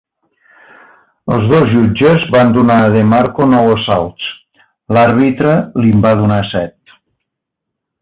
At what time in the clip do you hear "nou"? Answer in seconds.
3.53-3.71